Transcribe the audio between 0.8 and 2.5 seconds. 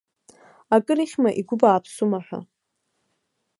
ихьма, игәы бааԥсума ҳәа.